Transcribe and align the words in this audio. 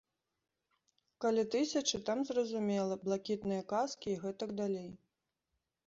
Калі 1.25 1.43
тысячы, 1.57 1.95
там 2.09 2.25
зразумела, 2.31 2.93
блакітныя 3.07 3.61
каскі 3.77 4.07
і 4.15 4.21
гэтак 4.27 4.49
далей. 4.65 4.91